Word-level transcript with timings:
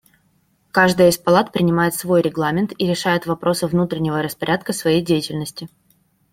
Каждая 0.71 1.09
из 1.11 1.19
палат 1.19 1.51
принимает 1.51 1.93
свой 1.93 2.23
регламент 2.23 2.73
и 2.79 2.87
решает 2.87 3.27
вопросы 3.27 3.67
внутреннего 3.67 4.23
распорядка 4.23 4.73
своей 4.73 5.03
деятельности. 5.03 5.69